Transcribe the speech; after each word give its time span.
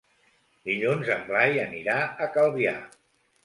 Dilluns 0.69 1.11
en 1.17 1.21
Blai 1.29 1.61
anirà 1.67 2.01
a 2.27 2.33
Calvià. 2.41 2.77